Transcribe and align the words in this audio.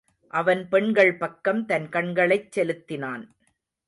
அவன் 0.33 0.69
பெண்கள் 0.69 1.17
பக்கம் 1.17 1.65
தன் 1.65 1.89
கண்களைச் 1.89 2.51
செலுத்தினான். 2.51 3.23